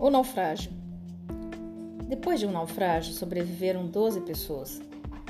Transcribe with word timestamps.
O 0.00 0.08
naufrágio. 0.08 0.72
Depois 2.08 2.40
de 2.40 2.46
um 2.46 2.50
naufrágio, 2.50 3.12
sobreviveram 3.12 3.86
12 3.86 4.22
pessoas, 4.22 4.80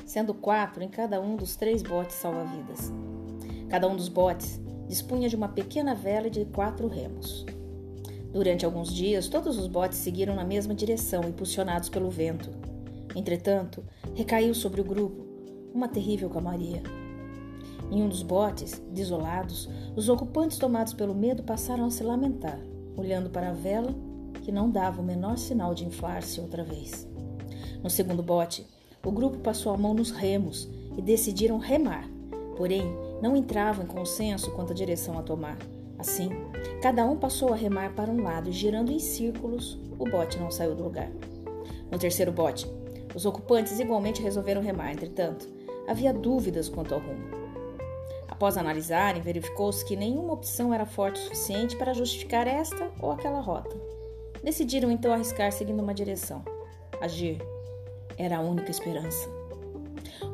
sendo 0.06 0.32
quatro 0.32 0.80
em 0.80 0.88
cada 0.88 1.20
um 1.20 1.34
dos 1.34 1.56
três 1.56 1.82
botes 1.82 2.14
salva-vidas. 2.14 2.92
Cada 3.68 3.88
um 3.88 3.96
dos 3.96 4.08
botes 4.08 4.60
dispunha 4.86 5.28
de 5.28 5.34
uma 5.34 5.48
pequena 5.48 5.92
vela 5.92 6.28
e 6.28 6.30
de 6.30 6.44
quatro 6.44 6.86
remos. 6.86 7.44
Durante 8.32 8.64
alguns 8.64 8.94
dias, 8.94 9.26
todos 9.26 9.58
os 9.58 9.66
botes 9.66 9.98
seguiram 9.98 10.36
na 10.36 10.44
mesma 10.44 10.72
direção, 10.72 11.24
impulsionados 11.24 11.88
pelo 11.88 12.08
vento. 12.08 12.48
Entretanto, 13.16 13.82
recaiu 14.14 14.54
sobre 14.54 14.80
o 14.80 14.84
grupo 14.84 15.26
uma 15.74 15.88
terrível 15.88 16.30
calmaria. 16.30 16.80
Em 17.90 18.00
um 18.00 18.08
dos 18.08 18.22
botes, 18.22 18.80
desolados, 18.92 19.68
os 19.96 20.08
ocupantes, 20.08 20.58
tomados 20.58 20.94
pelo 20.94 21.12
medo, 21.12 21.42
passaram 21.42 21.86
a 21.86 21.90
se 21.90 22.04
lamentar, 22.04 22.60
olhando 22.96 23.30
para 23.30 23.48
a 23.50 23.52
vela 23.52 23.92
que 24.40 24.52
não 24.52 24.70
dava 24.70 25.00
o 25.00 25.04
menor 25.04 25.38
sinal 25.38 25.74
de 25.74 25.84
inflar-se 25.84 26.40
outra 26.40 26.64
vez. 26.64 27.06
No 27.82 27.88
segundo 27.88 28.22
bote, 28.22 28.66
o 29.04 29.10
grupo 29.10 29.38
passou 29.38 29.72
a 29.72 29.78
mão 29.78 29.94
nos 29.94 30.10
remos 30.10 30.68
e 30.96 31.00
decidiram 31.00 31.58
remar, 31.58 32.08
porém 32.56 32.84
não 33.22 33.36
entravam 33.36 33.84
em 33.84 33.88
consenso 33.88 34.50
quanto 34.52 34.72
à 34.72 34.74
direção 34.74 35.18
a 35.18 35.22
tomar. 35.22 35.56
Assim, 35.98 36.30
cada 36.82 37.04
um 37.04 37.16
passou 37.16 37.52
a 37.52 37.56
remar 37.56 37.94
para 37.94 38.10
um 38.10 38.22
lado 38.22 38.48
e, 38.48 38.52
girando 38.52 38.90
em 38.90 38.98
círculos, 38.98 39.78
o 39.98 40.04
bote 40.04 40.38
não 40.38 40.50
saiu 40.50 40.74
do 40.74 40.82
lugar. 40.82 41.10
No 41.90 41.98
terceiro 41.98 42.32
bote, 42.32 42.66
os 43.14 43.26
ocupantes 43.26 43.80
igualmente 43.80 44.22
resolveram 44.22 44.62
remar, 44.62 44.92
entretanto, 44.92 45.48
havia 45.86 46.12
dúvidas 46.12 46.68
quanto 46.68 46.94
ao 46.94 47.00
rumo. 47.00 47.40
Após 48.28 48.56
analisarem, 48.56 49.20
verificou-se 49.20 49.84
que 49.84 49.96
nenhuma 49.96 50.32
opção 50.32 50.72
era 50.72 50.86
forte 50.86 51.20
o 51.20 51.24
suficiente 51.24 51.76
para 51.76 51.92
justificar 51.92 52.46
esta 52.46 52.90
ou 52.98 53.10
aquela 53.10 53.40
rota. 53.40 53.76
Decidiram 54.42 54.90
então 54.90 55.12
arriscar 55.12 55.52
seguindo 55.52 55.82
uma 55.82 55.94
direção. 55.94 56.42
Agir 57.00 57.40
era 58.16 58.38
a 58.38 58.40
única 58.40 58.70
esperança. 58.70 59.28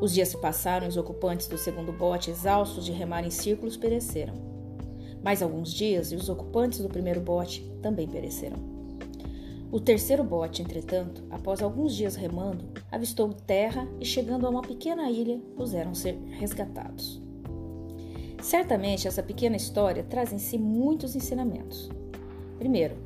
Os 0.00 0.12
dias 0.12 0.28
se 0.28 0.38
passaram 0.38 0.86
e 0.86 0.88
os 0.88 0.96
ocupantes 0.96 1.48
do 1.48 1.56
segundo 1.56 1.92
bote, 1.92 2.30
exaustos 2.30 2.84
de 2.84 2.92
remar 2.92 3.24
em 3.24 3.30
círculos, 3.30 3.76
pereceram. 3.76 4.34
Mais 5.22 5.42
alguns 5.42 5.72
dias 5.72 6.12
e 6.12 6.16
os 6.16 6.28
ocupantes 6.28 6.80
do 6.80 6.88
primeiro 6.88 7.20
bote 7.20 7.62
também 7.82 8.06
pereceram. 8.06 8.76
O 9.72 9.80
terceiro 9.80 10.22
bote, 10.22 10.62
entretanto, 10.62 11.24
após 11.30 11.60
alguns 11.60 11.94
dias 11.94 12.14
remando, 12.14 12.68
avistou 12.90 13.32
terra 13.32 13.88
e, 14.00 14.04
chegando 14.04 14.46
a 14.46 14.50
uma 14.50 14.62
pequena 14.62 15.10
ilha, 15.10 15.40
puseram 15.56 15.94
ser 15.94 16.16
resgatados. 16.30 17.20
Certamente, 18.40 19.08
essa 19.08 19.22
pequena 19.22 19.56
história 19.56 20.04
traz 20.04 20.32
em 20.32 20.38
si 20.38 20.56
muitos 20.56 21.16
ensinamentos. 21.16 21.90
Primeiro, 22.58 22.96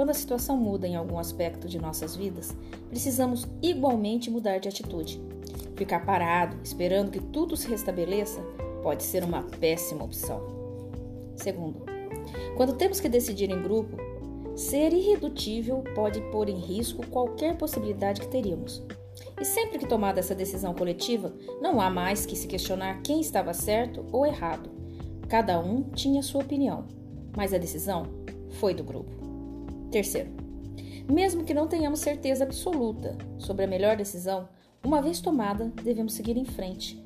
quando 0.00 0.12
a 0.12 0.14
situação 0.14 0.56
muda 0.56 0.88
em 0.88 0.96
algum 0.96 1.18
aspecto 1.18 1.68
de 1.68 1.78
nossas 1.78 2.16
vidas, 2.16 2.56
precisamos 2.88 3.46
igualmente 3.60 4.30
mudar 4.30 4.56
de 4.56 4.66
atitude. 4.66 5.20
Ficar 5.76 6.06
parado, 6.06 6.56
esperando 6.64 7.10
que 7.10 7.20
tudo 7.20 7.54
se 7.54 7.68
restabeleça, 7.68 8.40
pode 8.82 9.02
ser 9.02 9.22
uma 9.22 9.42
péssima 9.42 10.02
opção. 10.02 10.40
Segundo, 11.36 11.84
quando 12.56 12.78
temos 12.78 12.98
que 12.98 13.10
decidir 13.10 13.50
em 13.50 13.62
grupo, 13.62 13.98
ser 14.56 14.90
irredutível 14.94 15.84
pode 15.94 16.22
pôr 16.30 16.48
em 16.48 16.58
risco 16.58 17.06
qualquer 17.08 17.58
possibilidade 17.58 18.22
que 18.22 18.28
teríamos. 18.28 18.82
E 19.38 19.44
sempre 19.44 19.78
que 19.78 19.86
tomada 19.86 20.18
essa 20.18 20.34
decisão 20.34 20.72
coletiva, 20.72 21.34
não 21.60 21.78
há 21.78 21.90
mais 21.90 22.24
que 22.24 22.36
se 22.36 22.46
questionar 22.46 23.02
quem 23.02 23.20
estava 23.20 23.52
certo 23.52 24.06
ou 24.10 24.24
errado. 24.24 24.70
Cada 25.28 25.60
um 25.60 25.82
tinha 25.90 26.22
sua 26.22 26.40
opinião, 26.40 26.86
mas 27.36 27.52
a 27.52 27.58
decisão 27.58 28.06
foi 28.48 28.72
do 28.72 28.82
grupo. 28.82 29.29
Terceiro, 29.90 30.30
mesmo 31.10 31.44
que 31.44 31.52
não 31.52 31.66
tenhamos 31.66 32.00
certeza 32.00 32.44
absoluta 32.44 33.18
sobre 33.38 33.64
a 33.64 33.68
melhor 33.68 33.96
decisão, 33.96 34.48
uma 34.84 35.02
vez 35.02 35.20
tomada, 35.20 35.72
devemos 35.82 36.14
seguir 36.14 36.36
em 36.36 36.44
frente. 36.44 37.02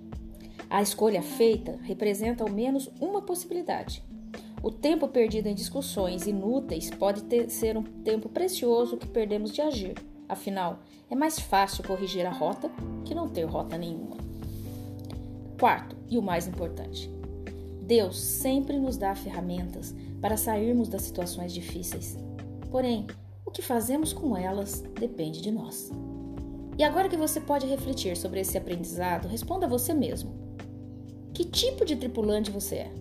A 0.69 0.83
escolha 0.83 1.23
feita 1.23 1.79
representa 1.83 2.45
ao 2.45 2.51
menos 2.51 2.91
uma 3.01 3.23
possibilidade. 3.23 4.03
O 4.63 4.71
tempo 4.71 5.09
perdido 5.09 5.47
em 5.47 5.55
discussões 5.55 6.27
inúteis 6.27 6.91
pode 6.91 7.23
ter, 7.25 7.51
ser 7.51 7.77
um 7.77 7.83
tempo 7.83 8.29
precioso 8.29 8.97
que 8.97 9.07
perdemos 9.07 9.53
de 9.53 9.61
agir. 9.61 9.95
Afinal, 10.29 10.81
é 11.11 11.15
mais 11.15 11.39
fácil 11.39 11.85
corrigir 11.85 12.27
a 12.27 12.31
rota 12.31 12.71
que 13.05 13.15
não 13.15 13.29
ter 13.29 13.45
rota 13.45 13.79
nenhuma. 13.79 14.17
Quarto, 15.59 15.97
e 16.09 16.19
o 16.19 16.23
mais 16.23 16.47
importante, 16.47 17.11
Deus 17.83 18.21
sempre 18.21 18.79
nos 18.79 18.97
dá 18.97 19.15
ferramentas 19.15 19.95
para 20.21 20.37
sairmos 20.37 20.89
das 20.89 21.03
situações 21.03 21.53
difíceis. 21.53 22.17
Porém, 22.75 23.07
o 23.47 23.53
que 23.53 23.63
fazemos 23.63 24.13
com 24.13 24.37
elas 24.37 24.83
depende 24.99 25.41
de 25.41 25.53
nós. 25.53 25.93
E 26.77 26.83
agora 26.83 27.09
que 27.09 27.17
você 27.17 27.41
pode 27.41 27.69
refletir 27.69 28.17
sobre 28.17 28.41
esse 28.41 28.59
aprendizado, 28.59 29.29
responda 29.29 29.67
a 29.67 29.69
você 29.69 29.95
mesmo: 29.95 30.35
Que 31.33 31.45
tipo 31.45 31.85
de 31.85 31.95
tripulante 31.95 32.51
você 32.51 32.75
é? 32.75 32.93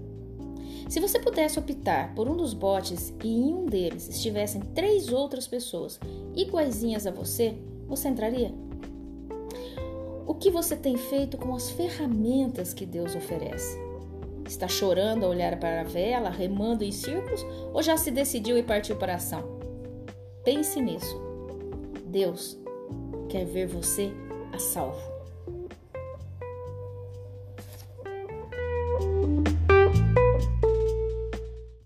Se 0.88 1.00
você 1.00 1.18
pudesse 1.18 1.58
optar 1.58 2.14
por 2.14 2.30
um 2.30 2.38
dos 2.38 2.54
botes 2.54 3.16
e 3.24 3.28
em 3.28 3.52
um 3.52 3.66
deles 3.66 4.08
estivessem 4.08 4.62
três 4.62 5.12
outras 5.12 5.48
pessoas 5.48 6.00
iguaizinhas 6.36 7.08
a 7.08 7.12
você, 7.12 7.58
você 7.88 8.10
entraria? 8.10 8.54
O 10.28 10.36
que 10.36 10.52
você 10.52 10.76
tem 10.76 10.98
feito 10.98 11.36
com 11.36 11.56
as 11.56 11.72
ferramentas 11.72 12.76
que 12.76 12.86
Deus 12.86 13.16
oferece? 13.16 13.76
Está 14.46 14.68
chorando 14.68 15.26
a 15.26 15.30
olhar 15.30 15.60
para 15.60 15.82
a 15.82 15.84
vela, 15.84 16.30
remando 16.30 16.84
em 16.84 16.92
círculos 16.92 17.44
ou 17.74 17.82
já 17.82 17.98
se 17.98 18.12
decidiu 18.12 18.56
e 18.56 18.62
partiu 18.62 18.98
para 18.98 19.14
a 19.14 19.16
ação? 19.16 19.53
Pense 20.44 20.82
nisso. 20.82 21.22
Deus 22.06 22.60
quer 23.30 23.46
ver 23.46 23.66
você 23.66 24.12
a 24.52 24.60
salvo. 24.60 25.13